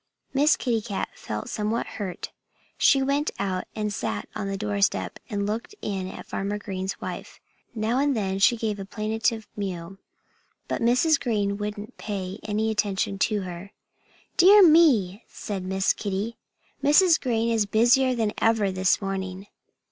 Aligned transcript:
Miss 0.33 0.57
Kitty 0.57 0.81
Cat 0.81 1.09
felt 1.13 1.47
somewhat 1.47 1.85
hurt. 2.01 2.31
She 2.75 3.03
went 3.03 3.29
out 3.37 3.65
and 3.75 3.93
sat 3.93 4.27
on 4.35 4.47
the 4.47 4.57
doorstep 4.57 5.19
and 5.29 5.45
looked 5.45 5.75
in 5.79 6.07
at 6.07 6.25
Farmer 6.25 6.57
Green's 6.57 6.99
wife. 6.99 7.39
Now 7.75 7.99
and 7.99 8.17
then 8.17 8.39
she 8.39 8.57
gave 8.57 8.79
a 8.79 8.83
plaintive 8.85 9.47
mew. 9.55 9.99
But 10.67 10.81
Mrs. 10.81 11.19
Green 11.19 11.55
wouldn't 11.55 11.99
pay 11.99 12.39
any 12.41 12.71
attention 12.71 13.19
to 13.19 13.41
her. 13.41 13.73
"Dear 14.37 14.67
me!" 14.67 15.23
said 15.27 15.63
Miss 15.65 15.93
Kitty. 15.93 16.35
"Mrs. 16.83 17.21
Green 17.21 17.51
is 17.51 17.67
busier 17.67 18.15
than 18.15 18.33
ever 18.39 18.71
this 18.71 19.01
morning." 19.03 19.45